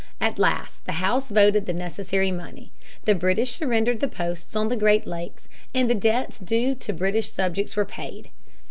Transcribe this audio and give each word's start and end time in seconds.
At 0.19 0.39
last 0.39 0.83
the 0.85 0.93
House 0.93 1.29
voted 1.29 1.67
the 1.67 1.73
necessary 1.75 2.31
money. 2.31 2.71
The 3.05 3.13
British 3.13 3.51
surrendered 3.51 3.99
the 3.99 4.07
posts 4.07 4.55
on 4.55 4.69
the 4.69 4.75
Great 4.75 5.05
Lakes, 5.05 5.47
and 5.75 5.87
the 5.87 5.93
debts 5.93 6.39
due 6.39 6.73
to 6.73 6.91
British 6.91 7.31
subjects 7.31 7.75
were 7.75 7.85
paid. 7.85 8.31